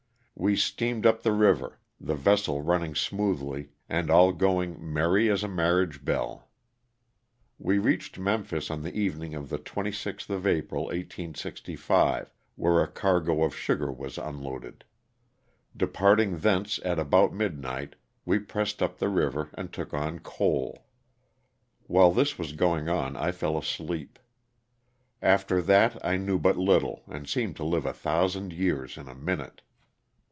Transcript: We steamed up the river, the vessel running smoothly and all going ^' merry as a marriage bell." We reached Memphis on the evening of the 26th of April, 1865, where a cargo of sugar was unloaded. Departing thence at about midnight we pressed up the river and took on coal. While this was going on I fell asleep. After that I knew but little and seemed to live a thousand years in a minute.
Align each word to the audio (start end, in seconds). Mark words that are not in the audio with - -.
We 0.33 0.55
steamed 0.55 1.05
up 1.05 1.21
the 1.21 1.33
river, 1.33 1.77
the 1.99 2.15
vessel 2.15 2.63
running 2.63 2.95
smoothly 2.95 3.73
and 3.87 4.09
all 4.09 4.31
going 4.33 4.73
^' 4.75 4.79
merry 4.79 5.29
as 5.29 5.43
a 5.43 5.47
marriage 5.47 6.03
bell." 6.03 6.47
We 7.59 7.77
reached 7.77 8.17
Memphis 8.17 8.71
on 8.71 8.81
the 8.81 8.91
evening 8.97 9.35
of 9.35 9.49
the 9.49 9.59
26th 9.59 10.31
of 10.31 10.47
April, 10.47 10.85
1865, 10.85 12.33
where 12.55 12.81
a 12.81 12.87
cargo 12.87 13.43
of 13.43 13.55
sugar 13.55 13.91
was 13.91 14.17
unloaded. 14.17 14.83
Departing 15.77 16.39
thence 16.39 16.79
at 16.83 16.97
about 16.97 17.31
midnight 17.35 17.95
we 18.25 18.39
pressed 18.39 18.81
up 18.81 18.97
the 18.97 19.09
river 19.09 19.51
and 19.53 19.71
took 19.71 19.93
on 19.93 20.17
coal. 20.17 20.87
While 21.85 22.11
this 22.11 22.39
was 22.39 22.53
going 22.53 22.89
on 22.89 23.15
I 23.15 23.31
fell 23.31 23.59
asleep. 23.59 24.17
After 25.21 25.61
that 25.61 26.03
I 26.03 26.17
knew 26.17 26.39
but 26.39 26.57
little 26.57 27.03
and 27.07 27.29
seemed 27.29 27.57
to 27.57 27.63
live 27.63 27.85
a 27.85 27.93
thousand 27.93 28.53
years 28.53 28.97
in 28.97 29.07
a 29.07 29.13
minute. 29.13 29.61